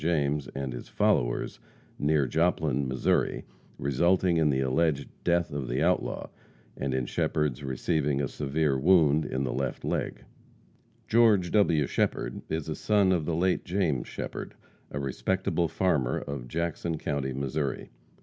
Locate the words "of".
5.51-5.67, 13.11-13.25, 16.17-16.47